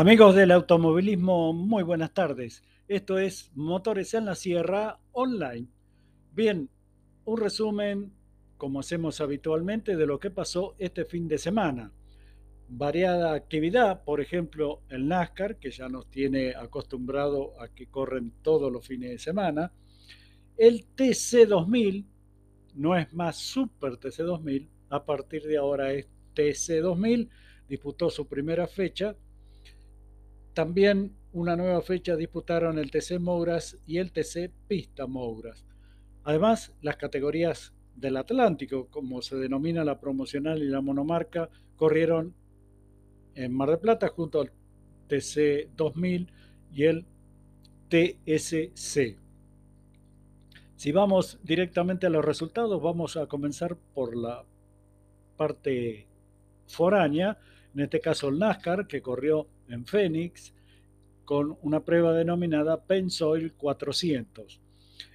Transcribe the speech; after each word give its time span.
Amigos 0.00 0.34
del 0.34 0.50
automovilismo, 0.52 1.52
muy 1.52 1.82
buenas 1.82 2.14
tardes. 2.14 2.64
Esto 2.88 3.18
es 3.18 3.50
Motores 3.54 4.14
en 4.14 4.24
la 4.24 4.34
Sierra 4.34 4.98
Online. 5.12 5.68
Bien, 6.32 6.70
un 7.26 7.38
resumen, 7.38 8.10
como 8.56 8.80
hacemos 8.80 9.20
habitualmente, 9.20 9.96
de 9.96 10.06
lo 10.06 10.18
que 10.18 10.30
pasó 10.30 10.74
este 10.78 11.04
fin 11.04 11.28
de 11.28 11.36
semana. 11.36 11.92
Variada 12.70 13.34
actividad, 13.34 14.02
por 14.02 14.22
ejemplo, 14.22 14.80
el 14.88 15.06
NASCAR, 15.06 15.58
que 15.58 15.70
ya 15.70 15.90
nos 15.90 16.08
tiene 16.08 16.54
acostumbrado 16.54 17.60
a 17.60 17.68
que 17.68 17.88
corren 17.88 18.32
todos 18.40 18.72
los 18.72 18.86
fines 18.86 19.10
de 19.10 19.18
semana. 19.18 19.70
El 20.56 20.86
TC2000 20.96 22.06
no 22.76 22.96
es 22.96 23.12
más 23.12 23.36
Super 23.36 23.98
TC2000, 23.98 24.66
a 24.88 25.04
partir 25.04 25.42
de 25.42 25.58
ahora 25.58 25.92
es 25.92 26.08
TC2000, 26.34 27.28
disputó 27.68 28.08
su 28.08 28.26
primera 28.26 28.66
fecha 28.66 29.14
también 30.54 31.16
una 31.32 31.56
nueva 31.56 31.80
fecha 31.82 32.16
disputaron 32.16 32.78
el 32.78 32.90
TC 32.90 33.18
Mouras 33.20 33.76
y 33.86 33.98
el 33.98 34.12
TC 34.12 34.50
Pista 34.66 35.06
Mouras. 35.06 35.64
Además, 36.24 36.72
las 36.82 36.96
categorías 36.96 37.72
del 37.94 38.16
Atlántico, 38.16 38.88
como 38.88 39.22
se 39.22 39.36
denomina 39.36 39.84
la 39.84 40.00
promocional 40.00 40.62
y 40.62 40.68
la 40.68 40.80
monomarca, 40.80 41.48
corrieron 41.76 42.34
en 43.34 43.52
Mar 43.52 43.70
del 43.70 43.78
Plata 43.78 44.08
junto 44.08 44.40
al 44.40 44.52
TC 45.08 45.70
2000 45.76 46.32
y 46.72 46.84
el 46.84 47.06
TSC. 47.88 49.18
Si 50.76 50.92
vamos 50.92 51.38
directamente 51.42 52.06
a 52.06 52.10
los 52.10 52.24
resultados, 52.24 52.80
vamos 52.82 53.16
a 53.16 53.26
comenzar 53.26 53.76
por 53.94 54.16
la 54.16 54.44
parte 55.36 56.06
foránea, 56.66 57.38
en 57.74 57.80
este 57.80 58.00
caso 58.00 58.28
el 58.28 58.38
NASCAR, 58.38 58.86
que 58.86 59.02
corrió 59.02 59.46
en 59.68 59.84
Phoenix 59.86 60.52
con 61.24 61.56
una 61.62 61.84
prueba 61.84 62.12
denominada 62.12 62.82
Pensoil 62.82 63.52
400. 63.54 64.60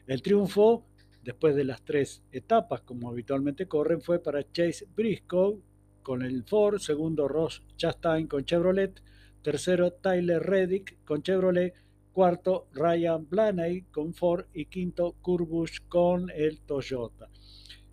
El 0.07 0.21
triunfo, 0.21 0.85
después 1.23 1.55
de 1.55 1.65
las 1.65 1.83
tres 1.83 2.23
etapas 2.31 2.81
como 2.81 3.09
habitualmente 3.09 3.67
corren, 3.67 4.01
fue 4.01 4.19
para 4.19 4.49
Chase 4.51 4.87
Briscoe 4.95 5.59
con 6.01 6.21
el 6.21 6.43
Ford, 6.43 6.77
segundo 6.77 7.27
Ross 7.27 7.63
Chastain 7.75 8.27
con 8.27 8.45
Chevrolet, 8.45 9.01
tercero 9.41 9.91
Tyler 9.91 10.41
Reddick 10.41 11.03
con 11.03 11.21
Chevrolet, 11.21 11.73
cuarto 12.13 12.67
Ryan 12.71 13.27
Blaney 13.29 13.81
con 13.91 14.13
Ford 14.13 14.45
y 14.53 14.67
quinto 14.67 15.15
Kurbush 15.21 15.79
con 15.89 16.29
el 16.29 16.61
Toyota. 16.61 17.27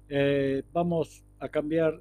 Eh, 0.09 0.63
vamos 0.73 1.25
a 1.41 1.49
cambiar 1.49 2.01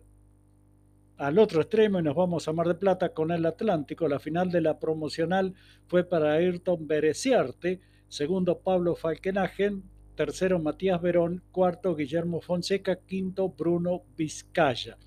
al 1.22 1.38
otro 1.38 1.62
extremo 1.62 2.00
y 2.00 2.04
nos 2.04 2.16
vamos 2.16 2.48
a 2.48 2.52
Mar 2.52 2.68
de 2.68 2.74
Plata 2.74 3.10
con 3.10 3.30
el 3.30 3.46
Atlántico. 3.46 4.08
La 4.08 4.20
final 4.20 4.50
de 4.50 4.60
la 4.60 4.80
promocional 4.80 5.54
fue 5.86 6.04
para 6.04 6.34
Ayrton 6.34 6.88
Bereciarte, 6.88 7.80
segundo 8.08 8.58
Pablo 8.58 8.96
Falkenagen, 8.96 9.84
tercero 10.16 10.58
Matías 10.58 11.00
Verón, 11.00 11.44
cuarto 11.52 11.96
Guillermo 11.96 12.42
Fonseca, 12.42 12.96
quinto 12.96 13.50
Bruno 13.50 14.02
Vizcaya. 14.18 14.98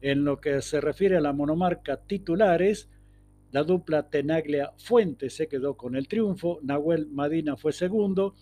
En 0.00 0.24
lo 0.24 0.40
que 0.40 0.60
se 0.60 0.80
refiere 0.80 1.18
a 1.18 1.20
la 1.20 1.32
monomarca 1.32 1.98
titulares, 1.98 2.90
la 3.52 3.62
dupla 3.62 4.10
Tenaglia 4.10 4.72
Fuente 4.76 5.30
se 5.30 5.46
quedó 5.46 5.76
con 5.76 5.94
el 5.94 6.08
triunfo, 6.08 6.58
Nahuel 6.64 7.06
Madina 7.06 7.56
fue 7.56 7.72
segundo, 7.72 8.34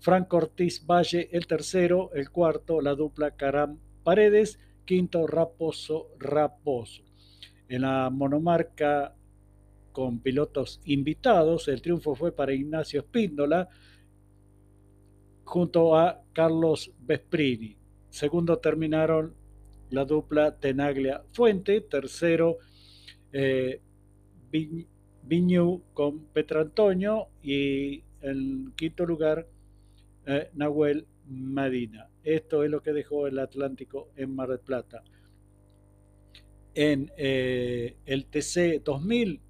Franco 0.00 0.38
Ortiz 0.38 0.84
Valle 0.84 1.28
el 1.30 1.46
tercero, 1.46 2.10
el 2.12 2.30
cuarto 2.30 2.80
la 2.80 2.96
dupla 2.96 3.36
Caram 3.36 3.78
Paredes, 4.02 4.58
quinto 4.90 5.24
Raposo 5.24 6.08
Raposo. 6.18 7.04
En 7.68 7.82
la 7.82 8.10
monomarca 8.10 9.14
con 9.92 10.18
pilotos 10.18 10.80
invitados, 10.84 11.68
el 11.68 11.80
triunfo 11.80 12.16
fue 12.16 12.32
para 12.32 12.52
Ignacio 12.52 12.98
Espíndola 12.98 13.68
junto 15.44 15.96
a 15.96 16.20
Carlos 16.32 16.90
Vesprini. 16.98 17.76
Segundo 18.08 18.58
terminaron 18.58 19.32
la 19.90 20.04
dupla 20.04 20.56
Tenaglia 20.56 21.22
Fuente, 21.30 21.82
tercero 21.82 22.56
eh, 23.32 23.80
Viñu 24.50 25.82
con 25.94 26.26
y 27.44 28.02
en 28.22 28.72
quinto 28.74 29.06
lugar 29.06 29.46
eh, 30.26 30.50
Nahuel 30.54 31.06
Madina. 31.30 32.08
Esto 32.22 32.64
es 32.64 32.70
lo 32.70 32.82
que 32.82 32.92
dejó 32.92 33.26
el 33.26 33.38
Atlántico 33.38 34.10
en 34.16 34.34
Mar 34.34 34.48
del 34.48 34.60
Plata. 34.60 35.02
En 36.74 37.10
eh, 37.16 37.96
el 38.04 38.26
TC 38.26 38.82
2000, 38.84 39.40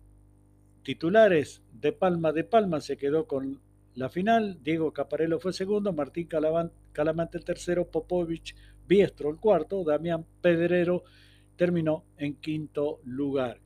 titulares 0.82 1.62
de 1.72 1.92
Palma 1.92 2.32
de 2.32 2.44
Palma 2.44 2.80
se 2.80 2.96
quedó 2.96 3.26
con 3.26 3.60
la 3.94 4.08
final. 4.08 4.58
Diego 4.62 4.92
Caparello 4.92 5.38
fue 5.38 5.52
segundo, 5.52 5.92
Martín 5.92 6.28
Calamante 6.28 7.38
el 7.38 7.44
tercero, 7.44 7.90
Popovich 7.90 8.54
Biestro 8.86 9.30
el 9.30 9.36
cuarto, 9.36 9.84
Damián 9.84 10.26
Pedrero 10.40 11.04
terminó 11.56 12.04
en 12.16 12.36
quinto 12.36 13.00
lugar. 13.04 13.60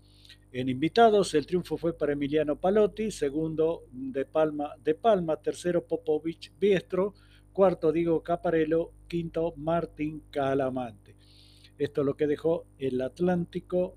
En 0.53 0.69
invitados, 0.69 1.35
el 1.35 1.47
triunfo 1.47 1.77
fue 1.77 1.97
para 1.97 2.13
Emiliano 2.13 2.57
Palotti, 2.57 3.11
segundo 3.11 3.87
de 3.91 4.25
Palma 4.25 4.75
de 4.83 4.95
Palma, 4.95 5.37
tercero 5.37 5.85
Popovich 5.85 6.53
Biestro, 6.61 7.15
cuarto 7.55 7.93
Diego 7.93 8.23
Caparello, 8.23 8.91
quinto 9.07 9.55
Martín 9.57 10.25
Calamante. 10.31 11.15
Esto 11.79 12.01
es 12.01 12.07
lo 12.07 12.17
que 12.17 12.27
dejó 12.27 12.67
el 12.79 13.01
Atlántico 13.01 13.97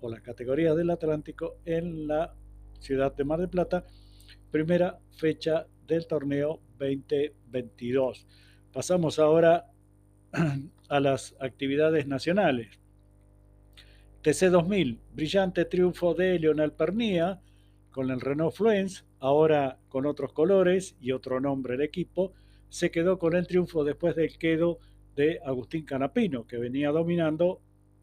o 0.00 0.08
la 0.08 0.20
categoría 0.20 0.74
del 0.74 0.88
Atlántico 0.88 1.58
en 1.66 2.08
la 2.08 2.34
ciudad 2.80 3.14
de 3.14 3.24
Mar 3.24 3.40
del 3.40 3.50
Plata, 3.50 3.84
primera 4.50 4.98
fecha 5.12 5.66
del 5.86 6.06
torneo 6.06 6.60
2022. 6.78 8.26
Pasamos 8.72 9.18
ahora 9.18 9.70
a 10.88 11.00
las 11.00 11.36
actividades 11.40 12.06
nacionales. 12.06 12.80
TC 14.22 14.48
2000, 14.48 14.98
brillante 15.12 15.66
triunfo 15.66 16.14
de 16.14 16.38
Leonel 16.38 16.72
Pernía 16.72 17.42
con 17.90 18.10
el 18.10 18.22
Renault 18.22 18.54
Fluence, 18.54 19.04
ahora 19.20 19.78
con 19.90 20.06
otros 20.06 20.32
colores 20.32 20.96
y 21.02 21.12
otro 21.12 21.38
nombre 21.38 21.74
el 21.74 21.82
equipo, 21.82 22.32
se 22.74 22.90
quedó 22.90 23.20
con 23.20 23.36
el 23.36 23.46
triunfo 23.46 23.84
después 23.84 24.16
del 24.16 24.36
quedo 24.36 24.80
de 25.14 25.38
Agustín 25.44 25.84
Canapino, 25.84 26.44
que 26.44 26.56
venía 26.56 26.90
dominando 26.90 27.60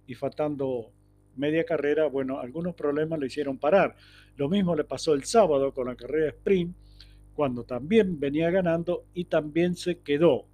y 0.08 0.14
faltando 0.14 0.94
media 1.36 1.66
carrera, 1.66 2.08
bueno, 2.08 2.40
algunos 2.40 2.74
problemas 2.74 3.20
lo 3.20 3.26
hicieron 3.26 3.58
parar. 3.58 3.98
Lo 4.38 4.48
mismo 4.48 4.74
le 4.74 4.86
pasó 4.86 5.14
el 5.14 5.26
sábado 5.26 5.74
con 5.74 5.88
la 5.88 5.98
carrera 5.98 6.30
sprint, 6.30 6.74
cuando 7.34 7.66
también 7.66 8.18
venía 8.18 8.50
ganando 8.50 9.04
y 9.14 9.26
también 9.26 9.76
se 9.76 10.00
quedó. 10.00 10.46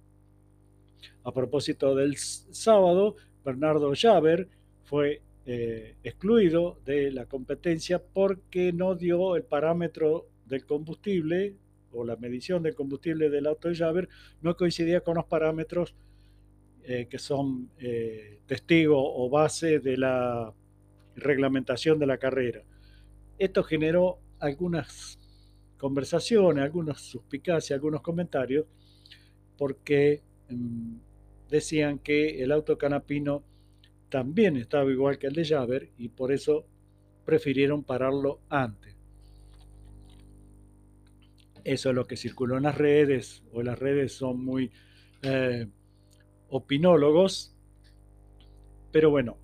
A 1.22 1.32
propósito 1.32 1.94
del 1.94 2.16
sábado, 2.16 3.14
Bernardo 3.44 3.92
Javer 3.94 4.48
fue 4.82 5.22
eh, 5.46 5.94
excluido 6.02 6.80
de 6.84 7.12
la 7.12 7.26
competencia 7.26 8.02
porque 8.02 8.72
no 8.72 8.96
dio 8.96 9.36
el 9.36 9.44
parámetro 9.44 10.26
del 10.44 10.66
combustible 10.66 11.54
o 11.92 12.04
la 12.04 12.16
medición 12.16 12.62
del 12.62 12.74
combustible 12.74 13.30
del 13.30 13.46
auto 13.46 13.68
de 13.68 13.76
Javer 13.76 14.08
no 14.42 14.56
coincidía 14.56 15.00
con 15.00 15.16
los 15.16 15.24
parámetros 15.26 15.94
eh, 16.82 17.06
que 17.10 17.18
son 17.18 17.70
eh, 17.78 18.40
testigo 18.46 18.96
o 18.98 19.28
base 19.28 19.78
de 19.78 19.96
la 19.98 20.54
reglamentación 21.16 21.98
de 21.98 22.06
la 22.06 22.18
carrera. 22.18 22.62
Esto 23.38 23.62
generó 23.62 24.18
algunas 24.38 25.18
conversaciones, 25.76 26.64
algunas 26.64 27.00
suspicacias, 27.00 27.76
algunos 27.76 28.00
comentarios, 28.00 28.66
porque 29.58 30.22
mm, 30.48 30.96
decían 31.50 31.98
que 31.98 32.42
el 32.42 32.52
auto 32.52 32.78
canapino 32.78 33.44
también 34.08 34.56
estaba 34.56 34.90
igual 34.90 35.18
que 35.18 35.26
el 35.26 35.34
de 35.34 35.44
Javer 35.44 35.90
y 35.98 36.08
por 36.08 36.32
eso 36.32 36.64
prefirieron 37.24 37.84
pararlo 37.84 38.40
antes. 38.48 38.97
Eso 41.68 41.90
es 41.90 41.94
lo 41.94 42.06
que 42.06 42.16
circuló 42.16 42.56
en 42.56 42.62
las 42.62 42.78
redes, 42.78 43.42
o 43.52 43.62
las 43.62 43.78
redes 43.78 44.14
son 44.14 44.42
muy 44.42 44.70
eh, 45.20 45.66
opinólogos, 46.48 47.54
pero 48.90 49.10
bueno, 49.10 49.36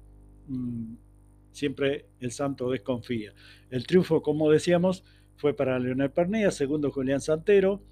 mm, 0.49 0.94
siempre 1.53 2.06
el 2.21 2.32
santo 2.32 2.71
desconfía. 2.71 3.35
El 3.69 3.87
triunfo, 3.87 4.23
como 4.23 4.50
decíamos, 4.50 5.05
fue 5.37 5.53
para 5.53 5.79
Leonel 5.79 6.12
Pernilla, 6.12 6.50
segundo 6.50 6.91
Julián 6.91 7.21
Santero, 7.21 7.82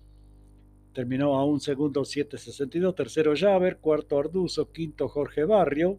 terminó 0.94 1.38
a 1.38 1.44
un 1.44 1.61
segundo 1.61 2.00
7.62, 2.00 2.94
tercero 2.94 3.35
Javer, 3.37 3.81
cuarto 3.81 4.19
Arduzo, 4.19 4.73
quinto 4.73 5.11
Jorge 5.11 5.44
Barrio, 5.44 5.99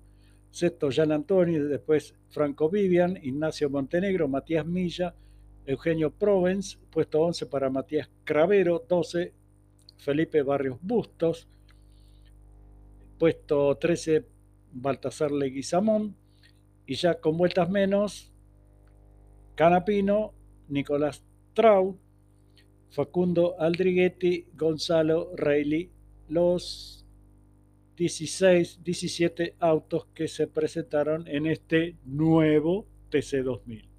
sexto 0.50 0.90
Jan 0.92 1.12
Antonio, 1.12 1.68
después 1.68 2.16
Franco 2.30 2.68
Vivian, 2.68 3.16
Ignacio 3.22 3.70
Montenegro, 3.70 4.28
Matías 4.28 4.66
Milla, 4.66 5.14
Eugenio 5.66 6.12
Provence, 6.12 6.78
puesto 6.90 7.22
11 7.22 7.46
para 7.46 7.70
Matías 7.70 8.10
Cravero, 8.24 8.86
12 8.88 9.34
Felipe 9.98 10.42
Barrios 10.42 10.78
Bustos, 10.82 11.48
puesto 13.18 13.76
13 13.78 14.26
Baltasar 14.74 15.32
Leguizamón, 15.32 16.16
y 16.86 16.96
ya 16.96 17.20
con 17.20 17.38
vueltas 17.38 17.70
menos, 17.70 18.32
Canapino 19.56 20.34
Nicolás 20.68 21.24
Trau, 21.54 21.98
Facundo 22.90 23.56
Aldriguetti, 23.60 24.48
Gonzalo 24.56 25.32
Reilly, 25.36 25.90
los 26.28 27.06
16, 27.96 28.84
17 28.84 29.56
autos 29.60 30.08
que 30.14 30.28
se 30.28 30.48
presentaron 30.48 31.28
en 31.28 31.48
este 31.48 31.96
nuevo 32.06 32.86
TC2000. 33.12 33.93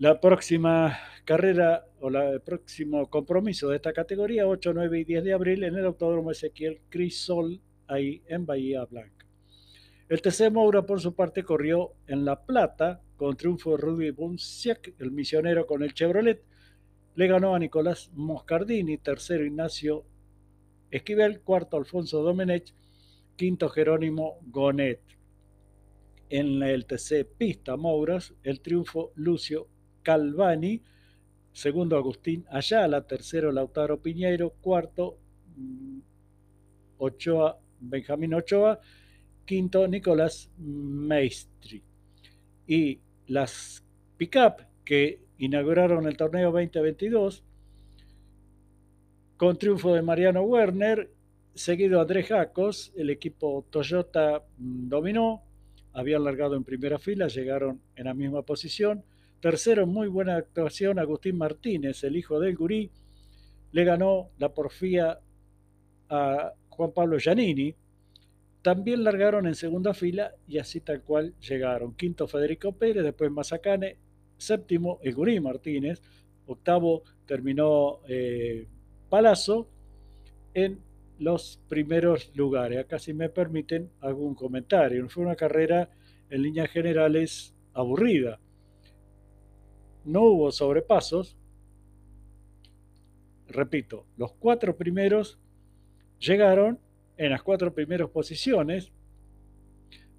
La 0.00 0.18
próxima 0.18 0.98
carrera 1.26 1.84
o 2.00 2.08
el 2.08 2.40
próximo 2.40 3.10
compromiso 3.10 3.68
de 3.68 3.76
esta 3.76 3.92
categoría, 3.92 4.48
8, 4.48 4.72
9 4.72 5.00
y 5.00 5.04
10 5.04 5.24
de 5.24 5.34
abril, 5.34 5.62
en 5.62 5.74
el 5.74 5.84
Autódromo 5.84 6.30
Ezequiel 6.30 6.80
Crisol, 6.88 7.60
ahí 7.86 8.22
en 8.26 8.46
Bahía 8.46 8.82
Blanca. 8.86 9.26
El 10.08 10.22
TC 10.22 10.50
Moura, 10.50 10.86
por 10.86 11.02
su 11.02 11.14
parte, 11.14 11.44
corrió 11.44 11.96
en 12.06 12.24
La 12.24 12.46
Plata 12.46 13.02
con 13.18 13.36
triunfo 13.36 13.72
de 13.72 13.76
Rudy 13.76 14.10
Bunsiak, 14.12 14.94
el 14.98 15.10
misionero 15.10 15.66
con 15.66 15.82
el 15.82 15.92
Chevrolet. 15.92 16.42
Le 17.14 17.26
ganó 17.26 17.54
a 17.54 17.58
Nicolás 17.58 18.10
Moscardini, 18.14 18.96
tercero 18.96 19.44
Ignacio 19.44 20.06
Esquivel, 20.90 21.42
cuarto 21.42 21.76
Alfonso 21.76 22.22
Domenech, 22.22 22.72
quinto 23.36 23.68
Jerónimo 23.68 24.38
Gonet. 24.46 25.02
En 26.30 26.62
el 26.62 26.86
TC 26.86 27.26
Pista 27.36 27.76
Mouras, 27.76 28.32
el 28.42 28.62
triunfo 28.62 29.12
Lucio 29.14 29.68
Calvani, 30.02 30.82
segundo 31.52 31.96
Agustín 31.96 32.44
Ayala, 32.50 33.06
tercero 33.06 33.52
Lautaro 33.52 34.00
Piñeiro, 34.00 34.50
cuarto 34.60 35.18
mm, 35.56 35.98
Ochoa, 36.98 37.58
Benjamín 37.80 38.34
Ochoa, 38.34 38.78
quinto 39.44 39.86
Nicolás 39.88 40.50
Maestri. 40.58 41.82
Y 42.66 43.00
las 43.26 43.84
pick-up 44.16 44.66
que 44.84 45.20
inauguraron 45.38 46.06
el 46.06 46.16
torneo 46.16 46.52
2022 46.52 47.42
con 49.36 49.56
triunfo 49.56 49.94
de 49.94 50.02
Mariano 50.02 50.42
Werner, 50.42 51.10
seguido 51.54 52.00
Andrés 52.00 52.28
Jacos, 52.28 52.92
el 52.94 53.08
equipo 53.08 53.64
Toyota 53.70 54.44
mm, 54.58 54.88
dominó, 54.88 55.42
habían 55.92 56.24
largado 56.24 56.56
en 56.56 56.64
primera 56.64 56.98
fila, 56.98 57.26
llegaron 57.28 57.80
en 57.96 58.04
la 58.04 58.14
misma 58.14 58.42
posición. 58.42 59.02
Tercero, 59.40 59.86
muy 59.86 60.08
buena 60.08 60.36
actuación, 60.36 60.98
Agustín 60.98 61.38
Martínez, 61.38 62.04
el 62.04 62.16
hijo 62.16 62.38
del 62.40 62.56
gurí, 62.56 62.90
le 63.72 63.84
ganó 63.84 64.28
la 64.38 64.52
porfía 64.52 65.18
a 66.10 66.52
Juan 66.68 66.92
Pablo 66.92 67.18
Giannini. 67.18 67.74
También 68.60 69.02
largaron 69.02 69.46
en 69.46 69.54
segunda 69.54 69.94
fila 69.94 70.34
y 70.46 70.58
así 70.58 70.80
tal 70.80 71.02
cual 71.02 71.34
llegaron. 71.40 71.94
Quinto, 71.94 72.28
Federico 72.28 72.72
Pérez, 72.72 73.02
después 73.02 73.30
Mazacane. 73.30 73.96
Séptimo, 74.36 74.98
el 75.02 75.14
gurí 75.14 75.40
Martínez. 75.40 76.02
Octavo, 76.46 77.04
terminó 77.24 78.00
eh, 78.08 78.66
Palazzo 79.08 79.70
en 80.52 80.80
los 81.18 81.60
primeros 81.66 82.30
lugares. 82.34 82.78
Acá 82.78 82.98
si 82.98 83.14
me 83.14 83.30
permiten 83.30 83.90
algún 84.00 84.34
comentario. 84.34 85.08
Fue 85.08 85.24
una 85.24 85.36
carrera 85.36 85.88
en 86.28 86.42
líneas 86.42 86.68
generales 86.68 87.54
aburrida 87.72 88.38
no 90.04 90.22
hubo 90.22 90.52
sobrepasos. 90.52 91.36
Repito, 93.48 94.06
los 94.16 94.32
cuatro 94.32 94.76
primeros 94.76 95.38
llegaron 96.18 96.78
en 97.16 97.30
las 97.30 97.42
cuatro 97.42 97.74
primeras 97.74 98.08
posiciones. 98.10 98.92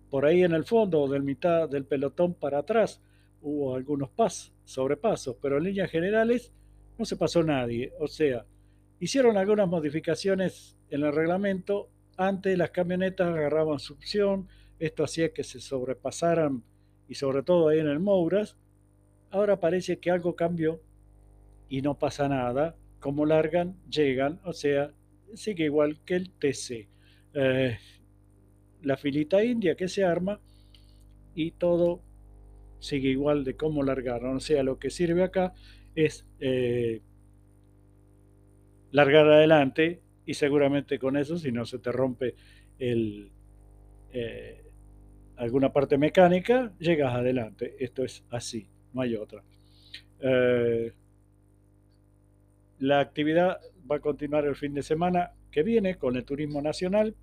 Por 0.10 0.25
ahí 0.25 0.44
en 0.44 0.54
el 0.54 0.66
fondo, 0.66 1.07
del 1.07 1.24
mitad 1.24 1.69
del 1.69 1.86
pelotón 1.86 2.33
para 2.33 2.60
atrás, 2.60 3.01
hubo 3.42 3.75
algunos 3.75 4.10
pas, 4.10 4.54
sobrepasos, 4.66 5.36
pero 5.42 5.57
en 5.57 5.63
líneas 5.63 5.89
generales 5.89 6.51
no 6.98 7.06
se 7.06 7.16
pasó 7.16 7.44
nadie. 7.44 7.94
O 8.00 8.07
sea, 8.07 8.45
hicieron 9.00 9.38
algunas 9.38 9.68
modificaciones 9.68 10.78
en 10.89 11.04
el 11.04 11.13
reglamento. 11.13 11.89
Antes 12.18 12.57
las 12.57 12.72
camionetas 12.72 13.30
agarraban 13.30 13.80
succión, 13.80 14.48
esto 14.80 15.04
hacía 15.04 15.33
que 15.33 15.44
se 15.44 15.60
sobrepasaran 15.60 16.63
y 17.07 17.16
sobre 17.16 17.44
todo 17.44 17.69
ahí 17.69 17.80
en 17.80 17.88
el 17.88 18.00
Mouras, 18.00 18.57
Ahora 19.31 19.62
parece 19.62 19.98
que 20.00 20.12
algo 20.12 20.36
cambió 20.36 20.81
y 21.69 21.81
no 21.81 21.98
pasa 21.98 22.28
nada. 22.28 22.75
Como 23.00 23.25
largan, 23.25 23.78
llegan, 23.89 24.39
o 24.44 24.51
sea, 24.51 24.92
sigue 25.33 25.66
igual 25.66 26.01
que 26.06 26.16
el 26.16 26.30
TC. 26.31 26.89
Eh, 27.33 27.78
la 28.83 28.98
filita 28.98 29.44
india 29.44 29.75
que 29.75 29.88
se 29.88 30.04
arma 30.04 30.39
y 31.33 31.51
todo 31.51 32.01
sigue 32.80 33.10
igual 33.10 33.45
de 33.45 33.56
cómo 33.56 33.83
largaron. 33.83 34.36
O 34.36 34.39
sea, 34.42 34.63
lo 34.63 34.78
que 34.78 34.89
sirve 34.89 35.24
acá 35.24 35.54
es 35.95 36.28
eh, 36.42 37.01
largar 38.92 39.28
adelante 39.28 40.01
y 40.25 40.33
seguramente 40.33 41.00
con 41.00 41.16
eso, 41.16 41.38
si 41.38 41.54
no 41.54 41.66
se 41.66 41.80
te 41.80 41.92
rompe 41.94 42.36
el, 42.80 43.31
eh, 44.12 44.66
alguna 45.38 45.72
parte 45.72 45.98
mecánica, 45.98 46.74
llegas 46.80 47.16
adelante. 47.16 47.78
Esto 47.80 48.04
es 48.04 48.25
así 48.30 48.68
no 48.94 49.02
hay 49.02 49.16
otra. 49.16 49.44
Eh, 50.20 50.92
la 52.80 53.00
actividad 53.00 53.60
va 53.90 53.98
a 53.98 54.00
continuar 54.00 54.46
el 54.46 54.56
fin 54.56 54.74
de 54.74 54.84
semana 54.84 55.32
que 55.52 55.64
viene 55.64 55.98
con 55.98 56.16
el 56.16 56.26
turismo 56.26 56.62
nacional, 56.62 57.16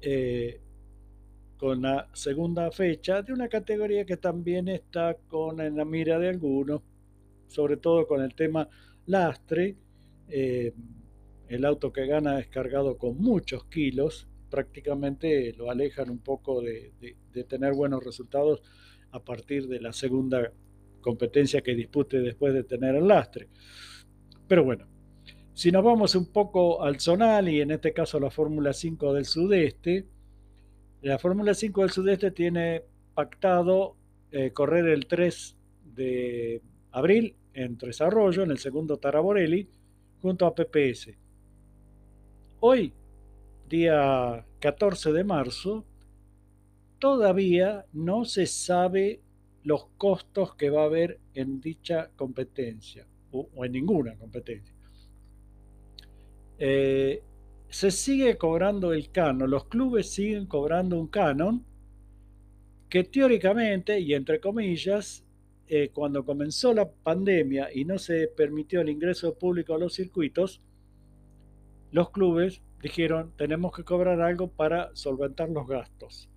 eh, 0.00 0.60
con 1.56 1.82
la 1.82 2.08
segunda 2.12 2.70
fecha 2.70 3.22
de 3.22 3.32
una 3.32 3.48
categoría 3.48 4.04
que 4.04 4.16
también 4.16 4.68
está 4.68 5.16
con 5.28 5.60
en 5.60 5.76
la 5.76 5.84
mira 5.84 6.18
de 6.18 6.28
algunos, 6.28 6.82
sobre 7.48 7.76
todo 7.76 8.06
con 8.06 8.22
el 8.22 8.34
tema 8.34 8.68
lastre. 9.06 9.76
Eh, 10.28 10.72
el 11.48 11.64
auto 11.64 11.92
que 11.92 12.06
gana 12.06 12.38
es 12.38 12.48
cargado 12.48 12.98
con 12.98 13.18
muchos 13.18 13.64
kilos, 13.64 14.28
prácticamente 14.50 15.54
lo 15.54 15.70
alejan 15.70 16.10
un 16.10 16.18
poco 16.18 16.60
de 16.60 16.92
tener 17.48 17.72
buenos 17.72 18.04
resultados 18.04 18.62
a 19.12 19.20
partir 19.20 19.66
de 19.68 19.80
la 19.80 19.92
segunda 19.92 20.52
competencia 21.00 21.60
que 21.60 21.74
dispute 21.74 22.20
después 22.20 22.54
de 22.54 22.64
tener 22.64 22.94
el 22.94 23.08
lastre. 23.08 23.48
Pero 24.46 24.64
bueno, 24.64 24.86
si 25.54 25.72
nos 25.72 25.84
vamos 25.84 26.14
un 26.14 26.32
poco 26.32 26.82
al 26.82 27.00
zonal 27.00 27.48
y 27.48 27.60
en 27.60 27.70
este 27.70 27.92
caso 27.92 28.20
la 28.20 28.30
Fórmula 28.30 28.72
5 28.72 29.12
del 29.14 29.24
Sudeste, 29.24 30.06
la 31.02 31.18
Fórmula 31.18 31.54
5 31.54 31.82
del 31.82 31.90
Sudeste 31.90 32.30
tiene 32.30 32.82
pactado 33.14 33.96
eh, 34.30 34.52
correr 34.52 34.86
el 34.86 35.06
3 35.06 35.56
de 35.94 36.62
abril 36.92 37.36
en 37.54 37.76
Tres 37.76 38.00
Arroyos, 38.00 38.44
en 38.44 38.50
el 38.50 38.58
segundo 38.58 38.98
Taraborelli, 38.98 39.68
junto 40.20 40.46
a 40.46 40.54
PPS. 40.54 41.10
Hoy, 42.60 42.92
día 43.68 44.44
14 44.60 45.12
de 45.12 45.24
marzo, 45.24 45.84
todavía 46.98 47.86
no 47.92 48.24
se 48.24 48.46
sabe 48.46 49.20
los 49.62 49.86
costos 49.96 50.54
que 50.54 50.70
va 50.70 50.82
a 50.82 50.86
haber 50.86 51.20
en 51.34 51.60
dicha 51.60 52.10
competencia 52.16 53.06
o, 53.30 53.64
en 53.64 53.72
ninguna 53.72 54.16
competencia. 54.16 54.74
Eh, 56.58 57.22
se 57.68 57.90
sigue 57.90 58.36
cobrando 58.36 58.92
el 58.92 59.10
canon, 59.10 59.50
los 59.50 59.66
clubes 59.66 60.10
siguen 60.10 60.46
cobrando 60.46 60.98
un 60.98 61.08
canon 61.08 61.64
que 62.88 63.04
teóricamente 63.04 64.00
y 64.00 64.14
entre 64.14 64.40
comillas, 64.40 65.24
eh, 65.66 65.90
cuando 65.92 66.24
comenzó 66.24 66.72
la 66.72 66.90
pandemia 66.90 67.68
y 67.74 67.84
no 67.84 67.98
se 67.98 68.28
permitió 68.28 68.80
el 68.80 68.88
ingreso 68.88 69.34
público 69.34 69.74
a 69.74 69.78
los 69.78 69.94
circuitos, 69.94 70.62
los 71.90 72.10
clubes 72.10 72.62
dijeron 72.82 73.32
tenemos 73.36 73.76
que 73.76 73.84
cobrar 73.84 74.20
algo 74.22 74.48
para 74.48 74.90
solventar 74.94 75.50
los 75.50 75.66
gastos. 75.66 76.30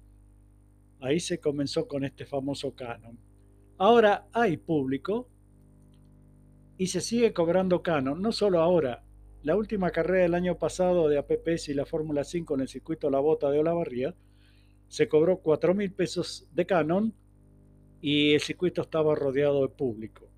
Ahí 1.02 1.20
se 1.20 1.40
comenzó 1.40 1.88
con 1.88 2.06
este 2.06 2.26
famoso 2.26 2.76
canon. 2.76 3.18
Ahora 3.78 4.28
hay 4.32 4.58
público 4.58 5.28
y 6.78 6.88
se 6.88 7.02
sigue 7.02 7.34
cobrando 7.34 7.82
canon, 7.82 8.22
no 8.22 8.32
solo 8.32 8.62
ahora. 8.62 9.04
La 9.44 9.56
última 9.56 9.90
carrera 9.90 10.24
del 10.24 10.36
año 10.36 10.60
pasado 10.60 11.10
de 11.10 11.18
APPS 11.18 11.70
y 11.70 11.74
la 11.74 11.88
Fórmula 11.88 12.24
5 12.24 12.54
en 12.54 12.62
el 12.62 12.68
circuito 12.68 13.10
La 13.10 13.20
Bota 13.20 13.50
de 13.50 13.60
Olavarría 13.60 14.14
se 14.88 15.08
cobró 15.08 15.38
4 15.38 15.74
mil 15.74 15.92
pesos 15.92 16.48
de 16.54 16.66
canon 16.68 17.14
y 18.02 18.34
el 18.34 18.42
circuito 18.42 18.84
estaba 18.84 19.16
rodeado 19.16 19.64
de 19.64 19.70
público. 19.70 20.30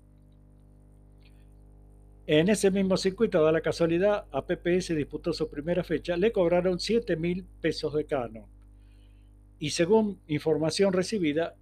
En 2.26 2.48
ese 2.48 2.70
mismo 2.70 2.96
circuito, 2.96 3.42
da 3.42 3.52
la 3.52 3.60
casualidad, 3.60 4.24
APPS 4.32 4.96
disputó 4.96 5.34
su 5.34 5.50
primera 5.50 5.84
fecha, 5.84 6.16
le 6.16 6.32
cobraron 6.32 6.80
7 6.80 7.16
mil 7.16 7.44
pesos 7.60 7.92
de 7.92 8.06
canon. 8.06 8.53
Y 9.64 9.70
según 9.70 10.20
información 10.26 10.92
recibida, 10.92 11.56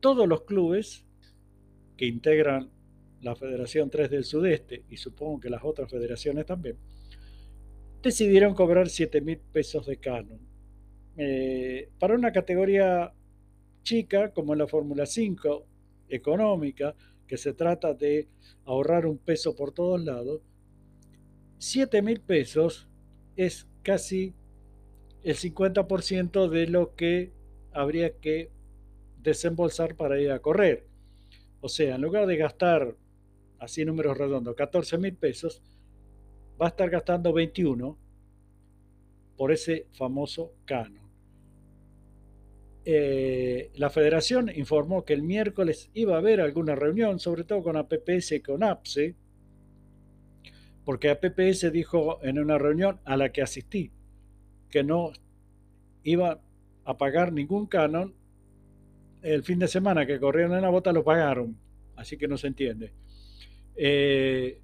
todos 0.00 0.26
los 0.26 0.44
clubes 0.44 1.04
que 1.98 2.06
integran 2.06 2.70
la 3.20 3.36
Federación 3.36 3.90
3 3.90 4.08
del 4.08 4.24
Sudeste, 4.24 4.84
y 4.88 4.96
supongo 4.96 5.38
que 5.38 5.50
las 5.50 5.62
otras 5.62 5.90
federaciones 5.90 6.46
también, 6.46 6.78
decidieron 8.02 8.54
cobrar 8.54 8.88
7 8.88 9.20
mil 9.20 9.36
pesos 9.36 9.84
de 9.84 9.98
canon. 9.98 10.40
Eh, 11.18 11.90
para 11.98 12.14
una 12.14 12.32
categoría 12.32 13.12
chica 13.82 14.32
como 14.32 14.54
la 14.54 14.66
Fórmula 14.66 15.04
5, 15.04 15.66
económica, 16.08 16.94
que 17.26 17.36
se 17.36 17.52
trata 17.52 17.92
de 17.92 18.26
ahorrar 18.64 19.04
un 19.04 19.18
peso 19.18 19.54
por 19.54 19.72
todos 19.72 20.02
lados, 20.02 20.40
7 21.58 22.00
mil 22.00 22.22
pesos 22.22 22.88
es 23.36 23.68
casi 23.82 24.32
el 25.28 25.36
50% 25.36 26.48
de 26.48 26.68
lo 26.68 26.94
que 26.94 27.34
habría 27.72 28.16
que 28.16 28.50
desembolsar 29.18 29.94
para 29.94 30.18
ir 30.18 30.30
a 30.30 30.38
correr. 30.38 30.86
O 31.60 31.68
sea, 31.68 31.96
en 31.96 32.00
lugar 32.00 32.26
de 32.26 32.38
gastar, 32.38 32.96
así 33.58 33.84
números 33.84 34.16
redondos, 34.16 34.54
14 34.54 34.96
mil 34.96 35.14
pesos, 35.16 35.60
va 36.60 36.66
a 36.66 36.68
estar 36.70 36.88
gastando 36.88 37.34
21 37.34 37.98
por 39.36 39.52
ese 39.52 39.86
famoso 39.92 40.54
canon. 40.64 41.06
Eh, 42.86 43.70
la 43.74 43.90
federación 43.90 44.50
informó 44.54 45.04
que 45.04 45.12
el 45.12 45.22
miércoles 45.22 45.90
iba 45.92 46.14
a 46.14 46.20
haber 46.20 46.40
alguna 46.40 46.74
reunión, 46.74 47.18
sobre 47.18 47.44
todo 47.44 47.62
con 47.62 47.76
APPS 47.76 48.32
y 48.32 48.40
con 48.40 48.62
APSE, 48.62 49.14
porque 50.86 51.10
APPS 51.10 51.70
dijo 51.70 52.18
en 52.24 52.38
una 52.38 52.56
reunión 52.56 52.98
a 53.04 53.18
la 53.18 53.30
que 53.30 53.42
asistí 53.42 53.92
que 54.70 54.82
no 54.82 55.12
iba 56.02 56.40
a 56.84 56.98
pagar 56.98 57.32
ningún 57.32 57.66
canon. 57.66 58.14
El 59.22 59.42
fin 59.42 59.58
de 59.58 59.68
semana 59.68 60.06
que 60.06 60.20
corrieron 60.20 60.54
en 60.54 60.62
la 60.62 60.70
bota 60.70 60.92
lo 60.92 61.04
pagaron, 61.04 61.56
así 61.96 62.16
que 62.16 62.28
no 62.28 62.36
se 62.38 62.46
entiende. 62.46 62.92
Eh, 63.76 64.60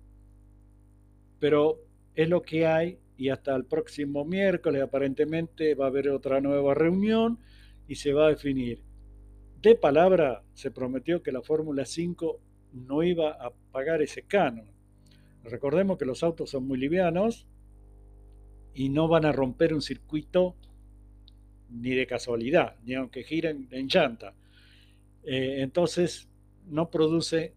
pero 1.38 1.80
es 2.14 2.28
lo 2.28 2.42
que 2.42 2.66
hay 2.66 2.99
y 3.16 3.28
hasta 3.28 3.54
el 3.54 3.64
próximo 3.64 4.25
miércoles 4.25 4.82
aparentemente 4.82 5.75
va 5.75 5.87
a 5.87 5.88
haber 5.88 6.08
otra 6.08 6.40
nueva 6.40 6.75
reunión 6.75 7.38
y 7.87 7.96
se 7.96 8.12
va 8.12 8.26
a 8.26 8.30
definir. 8.30 8.82
De 9.61 9.75
palabra 9.75 10.42
se 10.54 10.70
prometió 10.70 11.23
que 11.23 11.32
la 11.32 11.42
Fórmula 11.42 11.84
5 11.84 12.40
no 12.73 13.02
iba 13.02 13.30
a 13.30 13.50
pagar 13.73 14.02
ese 14.02 14.23
canon. 14.23 14.66
Recordemos 15.44 15.99
que 15.99 16.04
los 16.04 16.23
autos 16.23 16.50
son 16.50 16.66
muy 16.66 16.78
livianos 16.78 17.46
y 18.75 18.88
no 18.88 19.09
van 19.09 19.25
a 19.25 19.33
romper 19.33 19.73
un 19.73 19.83
circuito 19.83 20.57
ni 21.71 21.90
de 21.90 22.07
casualidad, 22.07 22.76
ni 22.85 22.95
aunque 22.95 23.23
giren 23.23 23.69
en 23.71 23.88
llanta. 23.88 24.35
Eh, 25.25 25.57
entonces 25.61 26.28
no 26.66 26.90
produce 26.90 27.54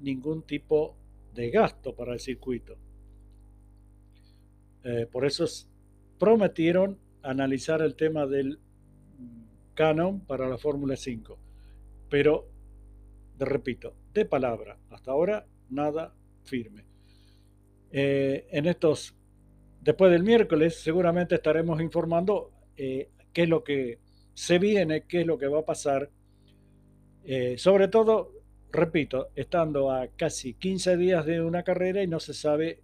ningún 0.00 0.42
tipo 0.42 0.96
de 1.34 1.50
gasto 1.50 1.94
para 1.94 2.12
el 2.12 2.20
circuito. 2.20 2.76
Eh, 4.84 5.06
por 5.10 5.24
eso 5.24 5.44
prometieron 6.18 6.98
analizar 7.22 7.82
el 7.82 7.94
tema 7.94 8.26
del 8.26 8.58
canon 9.74 10.20
para 10.20 10.48
la 10.48 10.58
Fórmula 10.58 10.96
5. 10.96 11.38
Pero, 12.08 12.48
de 13.38 13.44
repito, 13.44 13.94
de 14.12 14.24
palabra, 14.24 14.78
hasta 14.90 15.12
ahora 15.12 15.46
nada 15.68 16.14
firme. 16.44 16.84
Eh, 17.92 18.46
en 18.50 18.66
estos, 18.66 19.14
después 19.80 20.10
del 20.12 20.22
miércoles, 20.22 20.80
seguramente 20.80 21.36
estaremos 21.36 21.80
informando 21.80 22.50
eh, 22.76 23.10
qué 23.32 23.42
es 23.42 23.48
lo 23.48 23.64
que 23.64 23.98
se 24.34 24.58
viene, 24.58 25.04
qué 25.06 25.22
es 25.22 25.26
lo 25.26 25.38
que 25.38 25.48
va 25.48 25.60
a 25.60 25.64
pasar. 25.64 26.10
sobre 27.56 27.88
todo, 27.88 28.32
repito, 28.72 29.28
estando 29.36 29.90
a 29.90 30.08
casi 30.08 30.54
15 30.54 30.96
días 30.96 31.26
de 31.26 31.42
una 31.42 31.62
carrera 31.62 32.02
y 32.02 32.06
no 32.06 32.18
se 32.20 32.34
sabe 32.34 32.82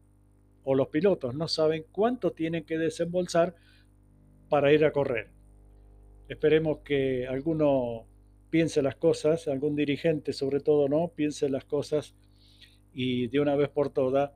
o 0.68 0.74
los 0.74 0.88
pilotos 0.88 1.32
no 1.34 1.46
saben 1.46 1.86
cuánto 1.92 2.32
tienen 2.32 2.64
que 2.64 2.76
desembolsar 2.76 3.54
para 4.48 4.72
ir 4.72 4.84
a 4.84 4.90
correr. 4.90 5.28
Esperemos 6.28 6.78
que 6.78 7.24
alguno 7.28 8.04
piense 8.50 8.82
las 8.82 8.96
cosas, 8.96 9.46
algún 9.46 9.76
dirigente 9.76 10.32
sobre 10.32 10.58
todo, 10.58 10.88
¿no? 10.88 11.12
Piense 11.14 11.48
las 11.48 11.64
cosas 11.64 12.16
y 12.92 13.28
de 13.28 13.38
una 13.38 13.54
vez 13.54 13.68
por 13.68 13.90
todas 13.90 14.32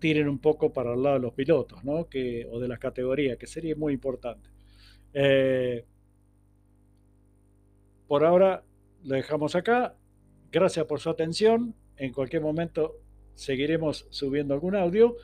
tiren 0.00 0.28
un 0.28 0.38
poco 0.38 0.72
para 0.72 0.94
el 0.94 1.02
lado 1.02 1.16
de 1.16 1.22
los 1.22 1.34
pilotos, 1.34 1.84
¿no? 1.84 2.08
O 2.50 2.60
de 2.60 2.68
las 2.68 2.78
categorías, 2.78 3.38
que 3.38 3.46
sería 3.46 3.76
muy 3.76 3.92
importante. 3.92 4.50
Eh, 5.12 5.84
por 8.08 8.24
ahora 8.24 8.64
lo 9.04 9.14
dejamos 9.14 9.54
acá. 9.54 9.94
Gracias 10.50 10.84
por 10.86 10.98
su 10.98 11.10
atención. 11.10 11.74
En 11.96 12.12
cualquier 12.12 12.42
momento 12.42 12.96
seguiremos 13.34 14.06
subiendo 14.10 14.54
algún 14.54 14.74
audio 14.74 15.16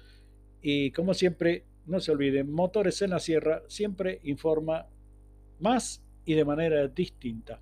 y 0.62 0.90
como 0.92 1.14
siempre, 1.14 1.64
no 1.86 2.00
se 2.00 2.12
olviden, 2.12 2.50
Motores 2.50 3.00
en 3.02 3.10
la 3.10 3.18
Sierra 3.18 3.62
siempre 3.68 4.20
informa 4.24 4.86
más 5.58 6.02
y 6.24 6.34
de 6.34 6.44
manera 6.44 6.86
distinta. 6.88 7.60